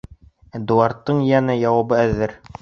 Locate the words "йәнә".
1.27-1.59